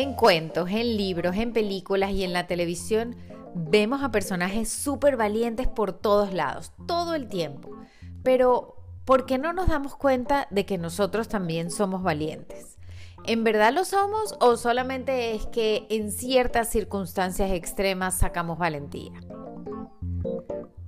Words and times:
En 0.00 0.12
cuentos, 0.12 0.70
en 0.70 0.96
libros, 0.96 1.34
en 1.34 1.52
películas 1.52 2.12
y 2.12 2.22
en 2.22 2.32
la 2.32 2.46
televisión 2.46 3.16
vemos 3.52 4.00
a 4.04 4.12
personajes 4.12 4.70
súper 4.70 5.16
valientes 5.16 5.66
por 5.66 5.92
todos 5.92 6.32
lados, 6.32 6.70
todo 6.86 7.16
el 7.16 7.28
tiempo. 7.28 7.76
Pero, 8.22 8.76
¿por 9.04 9.26
qué 9.26 9.38
no 9.38 9.52
nos 9.52 9.66
damos 9.66 9.96
cuenta 9.96 10.46
de 10.52 10.64
que 10.64 10.78
nosotros 10.78 11.26
también 11.26 11.72
somos 11.72 12.04
valientes? 12.04 12.78
¿En 13.24 13.42
verdad 13.42 13.72
lo 13.72 13.84
somos 13.84 14.36
o 14.38 14.56
solamente 14.56 15.34
es 15.34 15.46
que 15.46 15.88
en 15.90 16.12
ciertas 16.12 16.68
circunstancias 16.68 17.50
extremas 17.50 18.18
sacamos 18.18 18.56
valentía? 18.56 19.18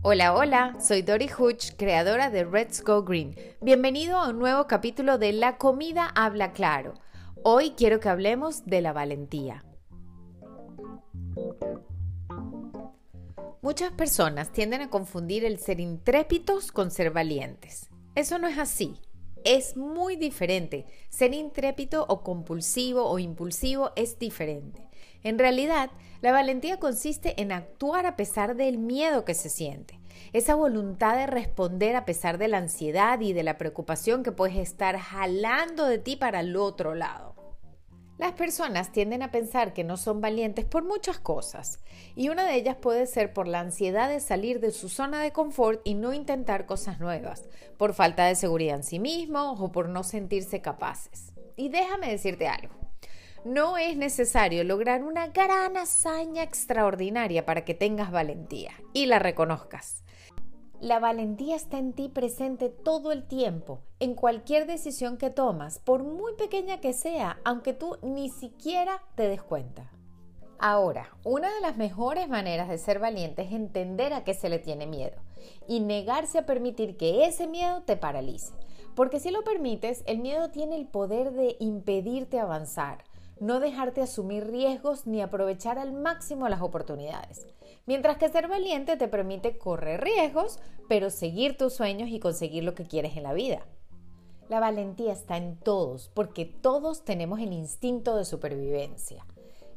Hola, 0.03 0.35
hola, 0.35 0.77
soy 0.79 1.03
Dori 1.03 1.29
Hutch, 1.37 1.73
creadora 1.77 2.31
de 2.31 2.45
Let's 2.45 2.81
Go 2.85 3.03
Green. 3.03 3.35
Bienvenido 3.61 4.21
a 4.21 4.29
un 4.29 4.39
nuevo 4.39 4.69
capítulo 4.69 5.19
de 5.19 5.33
La 5.33 5.57
comida 5.57 6.13
habla 6.15 6.53
claro. 6.53 6.95
Hoy 7.43 7.71
quiero 7.71 8.01
que 8.01 8.11
hablemos 8.11 8.67
de 8.67 8.83
la 8.83 8.93
valentía. 8.93 9.65
Muchas 13.63 13.93
personas 13.93 14.53
tienden 14.53 14.83
a 14.83 14.91
confundir 14.91 15.47
el 15.47 15.59
ser 15.59 15.81
intrépidos 15.81 16.71
con 16.71 16.91
ser 16.91 17.11
valientes. 17.11 17.89
Eso 18.15 18.39
no 18.39 18.47
es 18.47 18.59
así. 18.59 19.01
Es 19.45 19.77
muy 19.77 20.17
diferente. 20.17 20.85
Ser 21.09 21.33
intrépido 21.33 22.05
o 22.09 22.23
compulsivo 22.23 23.09
o 23.09 23.19
impulsivo 23.19 23.93
es 23.97 24.19
diferente. 24.19 24.89
En 25.23 25.39
realidad, 25.39 25.91
la 26.21 26.33
valentía 26.33 26.79
consiste 26.79 27.41
en 27.41 27.53
actuar 27.53 28.05
a 28.05 28.17
pesar 28.17 28.55
del 28.57 28.77
miedo 28.77 29.25
que 29.25 29.35
se 29.35 29.49
siente, 29.49 30.00
esa 30.33 30.55
voluntad 30.55 31.17
de 31.17 31.27
responder 31.27 31.97
a 31.97 32.05
pesar 32.05 32.39
de 32.39 32.49
la 32.49 32.59
ansiedad 32.59 33.21
y 33.21 33.33
de 33.33 33.43
la 33.43 33.59
preocupación 33.59 34.23
que 34.23 34.33
puedes 34.33 34.57
estar 34.57 34.99
jalando 34.99 35.87
de 35.87 35.99
ti 35.99 36.17
para 36.17 36.41
el 36.41 36.57
otro 36.57 36.95
lado. 36.95 37.35
Las 38.21 38.33
personas 38.33 38.93
tienden 38.93 39.23
a 39.23 39.31
pensar 39.31 39.73
que 39.73 39.83
no 39.83 39.97
son 39.97 40.21
valientes 40.21 40.67
por 40.67 40.85
muchas 40.85 41.19
cosas, 41.19 41.81
y 42.15 42.29
una 42.29 42.45
de 42.45 42.55
ellas 42.55 42.77
puede 42.77 43.07
ser 43.07 43.33
por 43.33 43.49
la 43.49 43.61
ansiedad 43.61 44.11
de 44.11 44.21
salir 44.21 44.61
de 44.61 44.73
su 44.73 44.91
zona 44.91 45.23
de 45.23 45.33
confort 45.33 45.81
y 45.85 45.95
no 45.95 46.13
intentar 46.13 46.67
cosas 46.67 47.01
nuevas, 47.01 47.49
por 47.79 47.95
falta 47.95 48.27
de 48.27 48.35
seguridad 48.35 48.77
en 48.77 48.85
sí 48.85 48.99
mismos 48.99 49.59
o 49.59 49.73
por 49.73 49.89
no 49.89 50.03
sentirse 50.03 50.61
capaces. 50.61 51.33
Y 51.57 51.71
déjame 51.71 52.11
decirte 52.11 52.47
algo. 52.47 52.90
No 53.45 53.79
es 53.79 53.97
necesario 53.97 54.65
lograr 54.65 55.03
una 55.03 55.29
gran 55.29 55.79
hazaña 55.79 56.43
extraordinaria 56.43 57.47
para 57.47 57.65
que 57.65 57.73
tengas 57.73 58.11
valentía 58.11 58.73
y 58.93 59.07
la 59.07 59.19
reconozcas. 59.19 60.05
La 60.79 60.99
valentía 60.99 61.57
está 61.57 61.79
en 61.79 61.95
ti 61.95 62.11
presente 62.11 62.69
todo 62.69 63.13
el 63.13 63.27
tiempo, 63.27 63.81
en 63.99 64.15
cualquier 64.15 64.67
decisión 64.67 65.17
que 65.17 65.31
tomas, 65.31 65.79
por 65.79 66.03
muy 66.05 66.35
pequeña 66.35 66.81
que 66.81 66.93
sea, 66.93 67.39
aunque 67.45 67.73
tú 67.73 67.97
ni 68.03 68.29
siquiera 68.29 69.03
te 69.15 69.27
des 69.27 69.43
cuenta. 69.43 69.91
Ahora, 70.59 71.17
una 71.25 71.53
de 71.55 71.63
las 71.63 71.79
mejores 71.79 72.29
maneras 72.29 72.69
de 72.69 72.77
ser 72.77 72.99
valiente 72.99 73.43
es 73.43 73.53
entender 73.53 74.13
a 74.13 74.23
qué 74.23 74.35
se 74.35 74.51
le 74.51 74.59
tiene 74.59 74.87
miedo 74.87 75.17
y 75.67 75.81
negarse 75.81 76.37
a 76.37 76.45
permitir 76.45 76.99
que 76.99 77.25
ese 77.25 77.47
miedo 77.47 77.85
te 77.85 77.97
paralice. 77.97 78.53
Porque 78.95 79.19
si 79.19 79.31
lo 79.31 79.45
permites, 79.45 80.03
el 80.07 80.19
miedo 80.19 80.51
tiene 80.51 80.77
el 80.77 80.87
poder 80.87 81.33
de 81.33 81.57
impedirte 81.61 82.39
avanzar, 82.39 83.05
no 83.41 83.59
dejarte 83.59 84.03
asumir 84.03 84.47
riesgos 84.47 85.07
ni 85.07 85.23
aprovechar 85.23 85.79
al 85.79 85.93
máximo 85.93 86.49
las 86.49 86.61
oportunidades. 86.61 87.47
Mientras 87.87 88.19
que 88.19 88.29
ser 88.29 88.47
valiente 88.47 88.97
te 88.97 89.09
permite 89.09 89.59
correr 89.59 90.03
riesgos, 90.03 90.61
pero 90.89 91.11
seguir 91.11 91.57
tus 91.57 91.73
sueños 91.73 92.11
y 92.11 92.21
conseguir 92.21 92.63
lo 92.63 92.75
que 92.75 92.85
quieres 92.85 93.17
en 93.17 93.25
la 93.25 93.33
vida. 93.33 93.67
La 94.49 94.61
valentía 94.61 95.13
está 95.13 95.37
en 95.37 95.57
todos, 95.57 96.11
porque 96.15 96.45
todos 96.45 97.05
tenemos 97.05 97.41
el 97.41 97.53
instinto 97.53 98.17
de 98.17 98.25
supervivencia. 98.25 99.25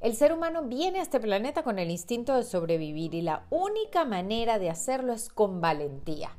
El 0.02 0.16
ser 0.16 0.34
humano 0.34 0.64
viene 0.64 1.00
a 1.00 1.04
este 1.04 1.22
planeta 1.22 1.64
con 1.64 1.80
el 1.80 1.90
instinto 1.90 2.36
de 2.36 2.44
sobrevivir 2.44 3.16
y 3.16 3.22
la 3.22 3.46
única 3.50 4.04
manera 4.04 4.60
de 4.60 4.70
hacerlo 4.70 5.14
es 5.14 5.30
con 5.30 5.62
valentía. 5.62 6.32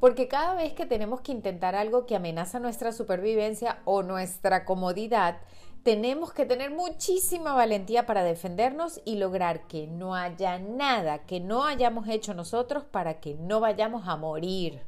Porque 0.00 0.28
cada 0.28 0.54
vez 0.54 0.72
que 0.72 0.86
tenemos 0.86 1.20
que 1.20 1.32
intentar 1.32 1.74
algo 1.74 2.06
que 2.06 2.16
amenaza 2.16 2.58
nuestra 2.58 2.90
supervivencia 2.90 3.82
o 3.84 4.02
nuestra 4.02 4.64
comodidad, 4.64 5.38
tenemos 5.82 6.32
que 6.32 6.46
tener 6.46 6.70
muchísima 6.70 7.54
valentía 7.54 8.06
para 8.06 8.22
defendernos 8.22 9.00
y 9.04 9.16
lograr 9.16 9.66
que 9.66 9.86
no 9.86 10.14
haya 10.14 10.58
nada 10.58 11.26
que 11.26 11.40
no 11.40 11.64
hayamos 11.64 12.08
hecho 12.08 12.34
nosotros 12.34 12.84
para 12.84 13.20
que 13.20 13.34
no 13.34 13.60
vayamos 13.60 14.06
a 14.06 14.16
morir. 14.16 14.86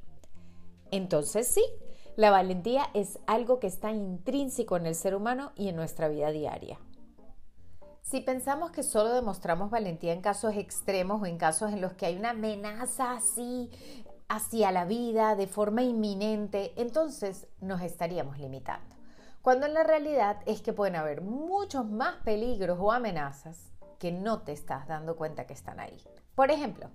Entonces 0.91 1.49
sí, 1.49 1.65
la 2.17 2.31
valentía 2.31 2.91
es 2.95 3.19
algo 3.27 3.59
que 3.59 3.67
está 3.67 3.91
intrínseco 3.91 4.77
en 4.77 4.87
el 4.87 4.95
ser 4.95 5.17
humano 5.17 5.53
y 5.57 5.69
en 5.69 5.77
nuestra 5.77 6.09
vida 6.09 6.31
diaria. 6.31 6.79
Si 8.03 8.21
pensamos 8.21 8.71
que 8.71 8.85
solo 8.85 9.13
demostramos 9.13 9.71
valentía 9.71 10.13
en 10.13 10.21
casos 10.21 10.55
extremos 10.57 11.23
o 11.23 11.27
en 11.27 11.39
casos 11.39 11.73
en 11.73 11.81
los 11.81 11.95
que 11.95 12.07
hay 12.07 12.17
una 12.17 12.31
amenaza 12.31 13.13
así 13.13 13.71
hacia 14.29 14.71
la 14.71 14.85
vida 14.85 15.35
de 15.35 15.49
forma 15.49 15.83
inminente, 15.83 16.73
entonces 16.77 17.49
nos 17.61 17.81
estaríamos 17.83 18.39
limitando 18.39 18.94
cuando 19.45 19.67
en 19.67 19.75
la 19.75 19.83
realidad 19.83 20.39
es 20.47 20.63
que 20.63 20.73
pueden 20.73 20.97
haber 20.97 21.21
muchos 21.21 21.85
más 21.85 22.17
peligros 22.25 22.79
o 22.81 22.91
amenazas 22.91 23.71
que 23.99 24.11
no 24.11 24.41
te 24.41 24.53
estás 24.53 24.89
dando 24.89 25.17
cuenta 25.17 25.47
que 25.47 25.53
están 25.53 25.81
ahí. 25.81 26.03
Por 26.35 26.51
ejemplo, 26.51 26.89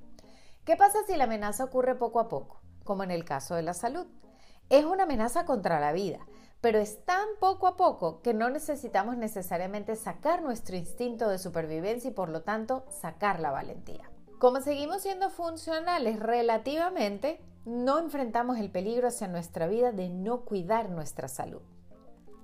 ¿qué 0.66 0.76
pasa 0.76 0.98
si 1.06 1.16
la 1.16 1.26
amenaza 1.26 1.64
ocurre 1.64 1.94
poco 1.94 2.20
a 2.20 2.28
poco, 2.28 2.60
como 2.84 3.04
en 3.04 3.12
el 3.12 3.24
caso 3.24 3.54
de 3.54 3.62
la 3.62 3.76
salud? 3.76 4.08
Es 4.72 4.84
una 4.84 5.04
amenaza 5.04 5.46
contra 5.46 5.80
la 5.80 5.92
vida, 5.92 6.26
pero 6.60 6.80
es 6.80 7.06
tan 7.06 7.28
poco 7.40 7.68
a 7.68 7.78
poco 7.78 8.24
que 8.24 8.34
no 8.34 8.50
necesitamos 8.50 9.16
necesariamente 9.16 9.96
sacar 9.96 10.42
nuestro 10.42 10.76
instinto 10.76 11.30
de 11.30 11.38
supervivencia 11.38 12.10
y 12.10 12.16
por 12.16 12.30
lo 12.30 12.42
tanto 12.42 12.84
sacar 12.90 13.40
la 13.42 13.52
valentía. 13.52 14.10
Como 14.40 14.60
seguimos 14.62 15.04
siendo 15.04 15.30
funcionales 15.30 16.20
relativamente, 16.20 17.40
no 17.66 18.00
enfrentamos 18.00 18.58
el 18.58 18.72
peligro 18.72 19.10
hacia 19.10 19.28
nuestra 19.28 19.68
vida 19.68 19.92
de 19.92 20.10
no 20.10 20.46
cuidar 20.46 20.90
nuestra 20.90 21.28
salud. 21.28 21.62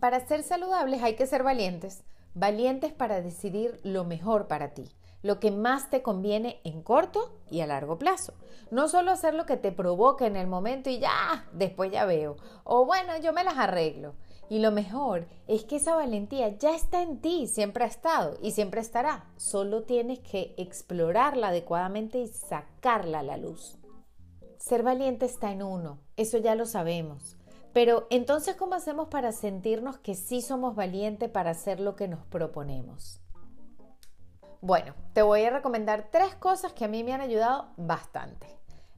Para 0.05 0.23
ser 0.23 0.43
saludables 0.43 1.01
hay 1.01 1.15
que 1.15 1.25
ser 1.25 1.41
valientes, 1.41 2.03
valientes 2.35 2.93
para 2.93 3.23
decidir 3.23 3.79
lo 3.81 4.03
mejor 4.03 4.47
para 4.47 4.75
ti, 4.75 4.87
lo 5.23 5.39
que 5.39 5.49
más 5.49 5.89
te 5.89 6.03
conviene 6.03 6.61
en 6.63 6.83
corto 6.83 7.39
y 7.49 7.61
a 7.61 7.65
largo 7.65 7.97
plazo. 7.97 8.35
No 8.69 8.87
solo 8.87 9.09
hacer 9.09 9.33
lo 9.33 9.47
que 9.47 9.57
te 9.57 9.71
provoca 9.71 10.27
en 10.27 10.35
el 10.35 10.45
momento 10.45 10.91
y 10.91 10.99
ya, 10.99 11.47
después 11.53 11.91
ya 11.91 12.05
veo, 12.05 12.35
o 12.65 12.85
bueno, 12.85 13.17
yo 13.17 13.33
me 13.33 13.43
las 13.43 13.57
arreglo. 13.57 14.13
Y 14.47 14.59
lo 14.59 14.69
mejor 14.69 15.25
es 15.47 15.63
que 15.63 15.77
esa 15.77 15.95
valentía 15.95 16.49
ya 16.49 16.75
está 16.75 17.01
en 17.01 17.19
ti, 17.19 17.47
siempre 17.47 17.83
ha 17.83 17.87
estado 17.87 18.37
y 18.43 18.51
siempre 18.51 18.81
estará. 18.81 19.25
Solo 19.37 19.85
tienes 19.85 20.19
que 20.19 20.53
explorarla 20.57 21.47
adecuadamente 21.47 22.19
y 22.19 22.27
sacarla 22.27 23.21
a 23.21 23.23
la 23.23 23.37
luz. 23.37 23.79
Ser 24.59 24.83
valiente 24.83 25.25
está 25.25 25.51
en 25.51 25.63
uno, 25.63 25.97
eso 26.15 26.37
ya 26.37 26.53
lo 26.53 26.67
sabemos. 26.67 27.34
Pero 27.75 28.07
entonces, 28.09 28.55
¿cómo 28.55 28.75
hacemos 28.75 29.09
para 29.09 29.33
sentirnos 29.33 29.97
que 29.97 30.15
sí 30.15 30.41
somos 30.41 30.77
valientes 30.77 31.29
para 31.29 31.49
hacer 31.49 31.81
lo 31.81 31.97
que 31.97 32.07
nos 32.07 32.25
proponemos? 32.25 33.19
Bueno, 34.61 34.95
te 35.11 35.21
voy 35.21 35.43
a 35.43 35.49
recomendar 35.49 36.07
tres 36.09 36.35
cosas 36.35 36.71
que 36.71 36.85
a 36.85 36.87
mí 36.87 37.03
me 37.03 37.11
han 37.11 37.19
ayudado 37.19 37.73
bastante. 37.75 38.47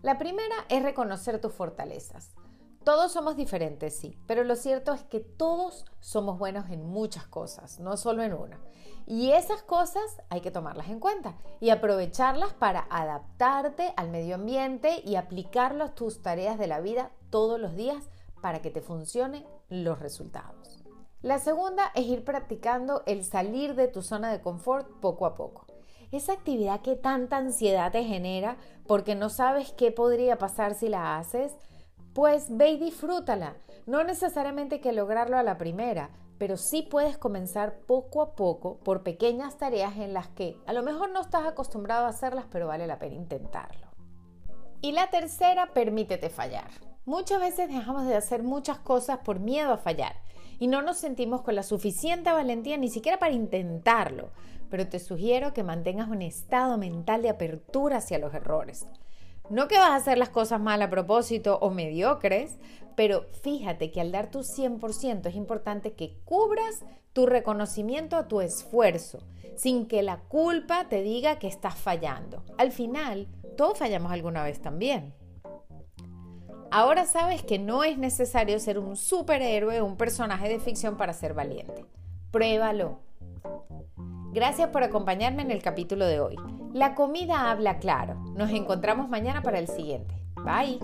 La 0.04 0.20
primera 0.20 0.54
es 0.70 0.84
reconocer 0.84 1.42
tus 1.42 1.54
fortalezas. 1.54 2.36
Todos 2.84 3.12
somos 3.12 3.36
diferentes, 3.36 3.96
sí, 3.96 4.16
pero 4.28 4.44
lo 4.44 4.56
cierto 4.56 4.94
es 4.94 5.04
que 5.04 5.22
todos 5.22 5.84
somos 6.00 6.38
buenos 6.38 6.70
en 6.70 6.88
muchas 6.88 7.26
cosas, 7.26 7.80
no 7.80 7.98
solo 7.98 8.22
en 8.22 8.36
una. 8.36 8.60
Y 9.08 9.32
esas 9.32 9.64
cosas 9.64 10.22
hay 10.30 10.42
que 10.42 10.52
tomarlas 10.52 10.90
en 10.90 11.00
cuenta 11.00 11.36
y 11.60 11.72
aprovecharlas 11.72 12.54
para 12.54 12.86
adaptarte 12.92 13.92
al 13.98 14.12
medio 14.12 14.36
ambiente 14.36 15.02
y 15.04 15.16
aplicarlas 15.16 15.90
a 15.90 15.96
tus 15.96 16.22
tareas 16.22 16.60
de 16.60 16.68
la 16.68 16.80
vida 16.80 17.10
todos 17.32 17.60
los 17.60 17.76
días 17.76 18.08
para 18.42 18.62
que 18.62 18.72
te 18.72 18.82
funcionen 18.82 19.46
los 19.70 20.00
resultados. 20.00 20.84
La 21.22 21.40
segunda 21.40 21.92
es 21.96 22.06
ir 22.06 22.24
practicando 22.24 23.04
el 23.06 23.24
salir 23.26 23.76
de 23.76 23.88
tu 23.88 24.02
zona 24.02 24.32
de 24.32 24.42
confort 24.42 24.88
poco 25.00 25.26
a 25.26 25.36
poco. 25.36 25.66
Esa 26.12 26.34
actividad 26.34 26.82
que 26.82 26.96
tanta 26.96 27.38
ansiedad 27.38 27.92
te 27.92 28.04
genera 28.04 28.58
porque 28.88 29.16
no 29.16 29.30
sabes 29.30 29.74
qué 29.74 29.92
podría 29.92 30.38
pasar 30.38 30.76
si 30.76 30.88
la 30.88 31.18
haces, 31.18 31.58
pues 32.14 32.56
ve 32.56 32.70
y 32.70 32.78
disfrútala. 32.78 33.58
No 33.86 34.04
necesariamente 34.04 34.80
que 34.80 34.94
lograrlo 34.94 35.38
a 35.38 35.44
la 35.44 35.58
primera, 35.58 36.12
pero 36.38 36.56
sí 36.56 36.82
puedes 36.84 37.18
comenzar 37.18 37.80
poco 37.80 38.22
a 38.22 38.36
poco 38.36 38.78
por 38.80 39.04
pequeñas 39.04 39.58
tareas 39.58 39.98
en 39.98 40.14
las 40.14 40.28
que 40.28 40.56
a 40.66 40.74
lo 40.74 40.84
mejor 40.84 41.10
no 41.10 41.22
estás 41.22 41.46
acostumbrado 41.46 42.06
a 42.06 42.10
hacerlas, 42.10 42.46
pero 42.52 42.68
vale 42.68 42.88
la 42.88 43.00
pena 43.00 43.16
intentarlo. 43.16 43.88
Y 44.82 44.92
la 44.92 45.10
tercera, 45.10 45.74
permítete 45.74 46.30
fallar. 46.30 46.70
Muchas 47.08 47.40
veces 47.40 47.70
dejamos 47.70 48.06
de 48.06 48.18
hacer 48.18 48.44
muchas 48.44 48.80
cosas 48.80 49.20
por 49.20 49.40
miedo 49.40 49.72
a 49.72 49.78
fallar 49.78 50.18
y 50.60 50.68
no 50.68 50.82
nos 50.82 50.98
sentimos 50.98 51.42
con 51.42 51.56
la 51.56 51.64
suficiente 51.64 52.30
valentía 52.34 52.76
ni 52.76 52.90
siquiera 52.90 53.18
para 53.18 53.32
intentarlo, 53.32 54.32
pero 54.70 54.90
te 54.90 55.00
sugiero 55.00 55.54
que 55.54 55.64
mantengas 55.64 56.10
un 56.10 56.22
estado 56.22 56.78
mental 56.78 57.22
de 57.22 57.30
apertura 57.30 58.00
hacia 58.00 58.20
los 58.20 58.34
errores. 58.34 58.88
No 59.50 59.70
que 59.70 59.78
vas 59.78 59.92
a 59.92 59.96
hacer 59.96 60.18
las 60.18 60.28
cosas 60.28 60.60
mal 60.60 60.82
a 60.82 60.90
propósito 60.90 61.58
o 61.62 61.70
mediocres, 61.70 62.58
pero 62.98 63.28
fíjate 63.42 63.90
que 63.90 64.02
al 64.02 64.12
dar 64.12 64.30
tu 64.30 64.40
100% 64.40 65.28
es 65.28 65.36
importante 65.36 65.94
que 65.94 66.18
cubras 66.26 66.84
tu 67.14 67.26
reconocimiento 67.26 68.18
a 68.18 68.28
tu 68.28 68.42
esfuerzo, 68.42 69.20
sin 69.56 69.86
que 69.86 70.04
la 70.04 70.18
culpa 70.18 70.90
te 70.90 71.02
diga 71.02 71.40
que 71.40 71.48
estás 71.48 71.76
fallando. 71.76 72.44
Al 72.58 72.74
final, 72.74 73.30
todos 73.56 73.78
fallamos 73.78 74.12
alguna 74.12 74.44
vez 74.44 74.62
también. 74.62 75.14
Ahora 76.72 77.06
sabes 77.06 77.44
que 77.44 77.60
no 77.60 77.84
es 77.84 77.98
necesario 77.98 78.60
ser 78.60 78.78
un 78.80 78.96
superhéroe 78.96 79.82
o 79.82 79.86
un 79.86 79.98
personaje 79.98 80.50
de 80.50 80.60
ficción 80.60 80.98
para 80.98 81.14
ser 81.14 81.34
valiente. 81.34 81.86
Pruébalo. 82.32 83.00
Gracias 84.34 84.70
por 84.70 84.84
acompañarme 84.84 85.42
en 85.42 85.52
el 85.52 85.64
capítulo 85.64 86.06
de 86.06 86.20
hoy. 86.20 86.36
La 86.74 86.94
comida 86.94 87.50
habla 87.50 87.80
claro. 87.80 88.16
Nos 88.36 88.52
encontramos 88.52 89.10
mañana 89.10 89.42
para 89.42 89.60
el 89.60 89.68
siguiente. 89.68 90.14
Bye. 90.44 90.80